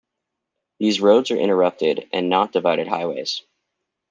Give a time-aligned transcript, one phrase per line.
[0.79, 3.43] These roads are interrupted and not divided highways.